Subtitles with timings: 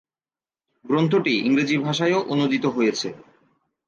[0.85, 3.07] গ্রন্থটি ইংরেজি ভাষায়ও অনূদিত হয়েছে।